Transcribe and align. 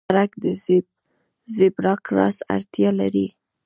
سړک 0.07 0.31
د 0.43 0.45
زېبرا 1.55 1.93
کراس 2.05 2.37
اړتیا 2.55 2.89
لري. 3.01 3.27